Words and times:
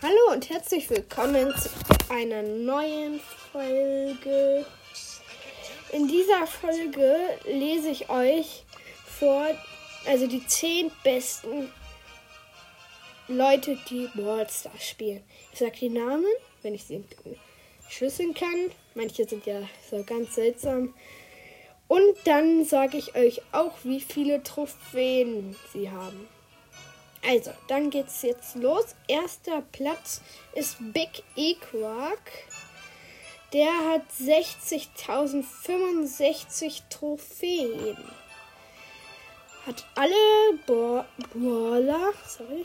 Hallo 0.00 0.32
und 0.32 0.48
herzlich 0.48 0.88
willkommen 0.90 1.52
zu 1.56 1.68
einer 2.08 2.40
neuen 2.44 3.18
Folge. 3.50 4.64
In 5.90 6.06
dieser 6.06 6.46
Folge 6.46 7.16
lese 7.44 7.88
ich 7.88 8.08
euch 8.08 8.64
vor, 9.04 9.48
also 10.06 10.28
die 10.28 10.46
zehn 10.46 10.92
besten 11.02 11.72
Leute, 13.26 13.76
die 13.90 14.08
Ballstars 14.14 14.86
spielen. 14.86 15.24
Ich 15.52 15.58
sage 15.58 15.76
die 15.80 15.88
Namen, 15.88 16.30
wenn 16.62 16.76
ich 16.76 16.84
sie 16.84 17.02
schlüsseln 17.88 18.34
kann. 18.34 18.70
Manche 18.94 19.26
sind 19.26 19.46
ja 19.46 19.62
so 19.90 20.04
ganz 20.04 20.36
seltsam. 20.36 20.94
Und 21.88 22.14
dann 22.22 22.64
sage 22.64 22.98
ich 22.98 23.16
euch 23.16 23.42
auch, 23.50 23.72
wie 23.82 24.00
viele 24.00 24.44
Trophäen 24.44 25.56
sie 25.72 25.90
haben. 25.90 26.28
Also, 27.28 27.52
dann 27.66 27.90
geht's 27.90 28.22
jetzt 28.22 28.56
los. 28.56 28.94
Erster 29.06 29.60
Platz 29.60 30.22
ist 30.54 30.78
Big 30.80 31.22
Equark. 31.36 32.32
Der 33.52 33.68
hat 33.68 34.04
60.065 34.18 36.84
Trophäen. 36.88 37.98
Hat 39.66 39.84
alle 39.94 40.14
Bo 40.66 41.04
Baller. 41.34 42.14
Sorry. 42.26 42.64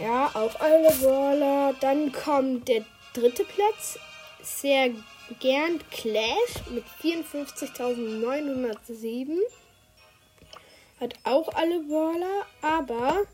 Ja, 0.00 0.30
auch 0.34 0.60
alle 0.60 0.92
Brawler. 1.00 1.74
Dann 1.80 2.12
kommt 2.12 2.68
der 2.68 2.84
dritte 3.14 3.44
Platz. 3.44 3.98
Sehr 4.42 4.90
gern 5.40 5.80
Clash 5.90 6.62
mit 6.70 6.84
54.907. 7.02 9.38
Hat 11.00 11.14
auch 11.24 11.52
alle 11.54 11.80
Brawler, 11.80 12.46
aber 12.62 13.26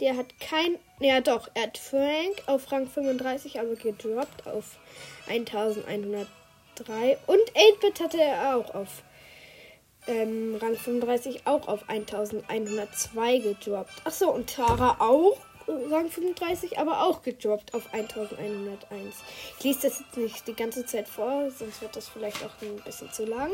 der 0.00 0.16
hat 0.16 0.40
kein. 0.40 0.78
Ja, 1.00 1.20
doch, 1.20 1.48
er 1.54 1.64
hat 1.64 1.78
Frank 1.78 2.42
auf 2.46 2.72
Rang 2.72 2.88
35, 2.88 3.60
aber 3.60 3.74
gedroppt 3.74 4.46
auf 4.46 4.78
1103. 5.28 6.26
Und 7.26 7.52
8-Bit 7.52 8.00
hatte 8.00 8.22
er 8.22 8.56
auch 8.56 8.74
auf 8.74 9.02
ähm, 10.06 10.56
Rang 10.60 10.76
35, 10.76 11.46
auch 11.46 11.68
auf 11.68 11.88
1102 11.88 13.38
gedroppt. 13.38 14.02
Achso, 14.04 14.30
und 14.30 14.54
Tara 14.54 14.96
auch 14.98 15.36
Rang 15.90 16.10
35, 16.10 16.78
aber 16.78 17.02
auch 17.02 17.22
gedroppt 17.22 17.74
auf 17.74 17.92
1101. 17.92 19.16
Ich 19.58 19.64
lese 19.64 19.80
das 19.82 19.98
jetzt 20.00 20.16
nicht 20.16 20.46
die 20.46 20.54
ganze 20.54 20.86
Zeit 20.86 21.08
vor, 21.08 21.50
sonst 21.50 21.82
wird 21.82 21.96
das 21.96 22.08
vielleicht 22.08 22.44
auch 22.44 22.52
ein 22.62 22.76
bisschen 22.84 23.12
zu 23.12 23.24
lang. 23.24 23.50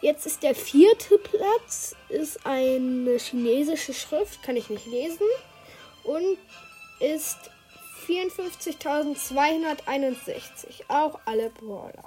Jetzt 0.00 0.26
ist 0.26 0.44
der 0.44 0.54
vierte 0.54 1.18
Platz, 1.18 1.96
ist 2.08 2.46
eine 2.46 3.18
chinesische 3.18 3.92
Schrift, 3.92 4.44
kann 4.44 4.54
ich 4.56 4.70
nicht 4.70 4.86
lesen. 4.86 5.26
Und 6.04 6.38
ist 7.00 7.50
54.261. 8.06 10.84
Auch 10.88 11.18
alle 11.24 11.50
Brawler. 11.50 12.04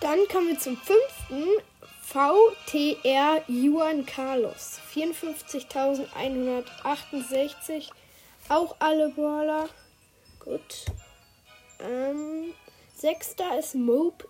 Dann 0.00 0.28
kommen 0.28 0.46
wir 0.48 0.58
zum 0.58 0.76
fünften. 0.76 1.44
VTR 2.10 3.42
Juan 3.48 4.06
Carlos. 4.06 4.80
54.168. 4.94 7.90
Auch 8.48 8.76
alle 8.78 9.10
Brawler. 9.10 9.68
Gut. 10.40 10.86
Ähm, 11.80 12.54
sechster 12.94 13.58
ist 13.58 13.74
Mope 13.74 14.26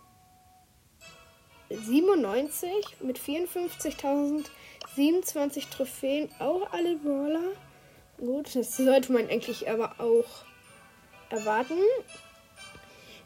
97 1.70 2.96
mit 3.00 3.20
54.027 3.20 5.70
Trophäen. 5.70 6.28
Auch 6.40 6.72
alle 6.72 6.96
Brawler. 6.96 7.52
Gut, 8.16 8.56
das 8.56 8.76
sollte 8.76 9.12
man 9.12 9.28
eigentlich 9.28 9.70
aber 9.70 10.00
auch 10.00 10.26
erwarten. 11.30 11.78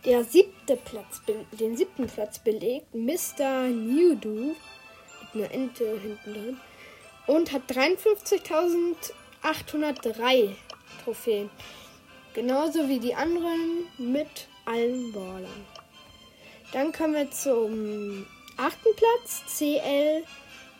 Der 0.04 0.24
siebte 0.24 0.76
Platz, 0.76 1.22
den 1.52 1.76
siebten 1.76 2.08
Platz 2.08 2.40
belegt 2.40 2.92
Mr. 2.92 3.68
Newdo 3.68 4.56
mit 5.32 5.32
einer 5.32 5.48
Ente 5.52 5.96
hinten 6.00 6.34
drin 6.34 6.60
und 7.28 7.52
hat 7.52 7.70
53.803 7.70 10.56
Trophäen. 11.04 11.50
Genauso 12.34 12.88
wie 12.88 12.98
die 12.98 13.14
anderen 13.14 13.86
mit 13.96 14.48
allen 14.64 15.12
Ballern. 15.12 15.66
Dann 16.72 16.90
kommen 16.90 17.14
wir 17.14 17.30
zum 17.30 18.26
achten 18.56 18.96
Platz, 18.96 19.44
CL 19.56 20.24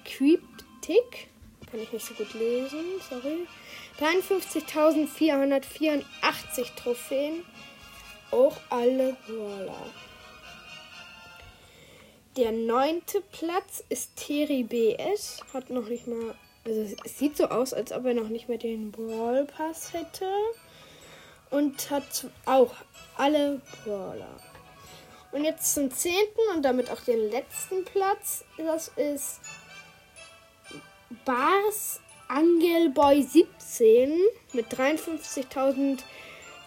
Cryptic. 0.05 1.28
Kann 1.71 1.81
ich 1.81 1.93
nicht 1.93 2.05
so 2.05 2.15
gut 2.15 2.34
lesen, 2.34 2.84
sorry. 3.09 3.47
53.484 4.00 6.75
Trophäen 6.75 7.44
auch 8.32 8.56
alle 8.70 9.16
Brawler. 9.26 9.87
Der 12.37 12.50
neunte 12.50 13.20
Platz 13.20 13.84
ist 13.88 14.16
Terry 14.16 14.62
BS. 14.62 15.41
Hat 15.53 15.70
noch 15.70 15.88
nicht 15.88 16.06
mal. 16.06 16.34
Also 16.65 16.94
es 17.04 17.19
sieht 17.19 17.37
so 17.37 17.48
aus, 17.48 17.75
als 17.75 17.93
ob 17.93 18.06
er 18.06 18.15
noch 18.15 18.28
nicht 18.28 18.48
mehr 18.48 18.59
den 18.59 18.91
Brawl 18.91 19.44
Pass 19.44 19.93
hätte. 19.93 20.31
Und 21.50 21.91
hat 21.91 22.26
auch 22.47 22.72
alle 23.16 23.60
Brawler. 23.84 24.41
Und 25.32 25.44
jetzt 25.44 25.75
zum 25.75 25.91
zehnten 25.91 26.41
und 26.54 26.62
damit 26.62 26.91
auch 26.91 27.00
den 27.00 27.31
letzten 27.31 27.84
Platz. 27.84 28.44
Das 28.56 28.88
ist 28.97 29.41
Bars 31.25 32.00
Angelboy 32.28 33.22
17 33.22 34.19
mit 34.54 34.72
53.000 34.72 35.99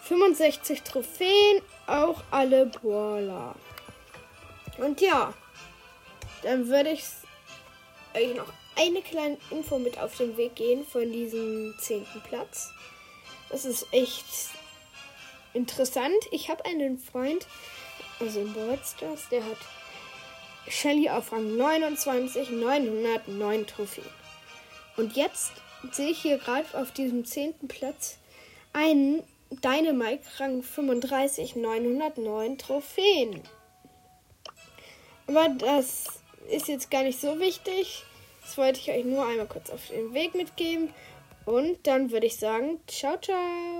65 0.08 0.82
Trophäen, 0.82 1.62
auch 1.86 2.22
alle 2.30 2.66
Brawler. 2.66 3.54
Und 4.78 5.00
ja, 5.00 5.34
dann 6.42 6.68
würde 6.68 6.90
ich 6.90 7.02
euch 8.14 8.34
noch 8.36 8.52
eine 8.76 9.02
kleine 9.02 9.38
Info 9.50 9.78
mit 9.78 9.98
auf 9.98 10.16
den 10.16 10.36
Weg 10.36 10.54
gehen 10.56 10.84
von 10.86 11.10
diesem 11.10 11.74
zehnten 11.80 12.20
Platz. 12.22 12.70
Das 13.48 13.64
ist 13.64 13.86
echt 13.92 14.26
interessant. 15.54 16.16
Ich 16.30 16.50
habe 16.50 16.64
einen 16.66 16.98
Freund, 16.98 17.46
also 18.20 18.40
in 18.40 18.54
Stars, 18.84 19.28
der 19.30 19.44
hat 19.44 19.58
Shelly 20.68 21.08
auf 21.08 21.32
Rang 21.32 21.56
29, 21.56 22.50
909 22.50 23.66
Trophäen. 23.66 24.04
Und 24.96 25.16
jetzt 25.16 25.52
sehe 25.92 26.10
ich 26.10 26.22
hier 26.22 26.38
gerade 26.38 26.66
auf 26.78 26.92
diesem 26.92 27.24
zehnten 27.24 27.68
Platz 27.68 28.18
einen 28.72 29.22
Dynamite 29.50 30.24
Rang 30.38 30.62
35, 30.62 31.56
909 31.56 32.58
Trophäen. 32.58 33.42
Aber 35.26 35.48
das 35.48 36.20
ist 36.50 36.68
jetzt 36.68 36.90
gar 36.90 37.02
nicht 37.02 37.20
so 37.20 37.38
wichtig. 37.38 38.04
Das 38.42 38.56
wollte 38.58 38.80
ich 38.80 38.90
euch 38.90 39.04
nur 39.04 39.26
einmal 39.26 39.46
kurz 39.46 39.70
auf 39.70 39.88
den 39.88 40.14
Weg 40.14 40.34
mitgeben. 40.34 40.92
Und 41.44 41.86
dann 41.86 42.10
würde 42.10 42.26
ich 42.26 42.36
sagen, 42.36 42.80
ciao, 42.86 43.16
ciao. 43.20 43.66